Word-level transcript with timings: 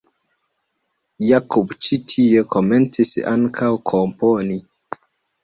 Jakub 1.25 1.73
ĉi 1.87 1.99
tie 2.13 2.41
komencis 2.57 3.13
ankaŭ 3.35 3.71
komponi. 3.93 4.61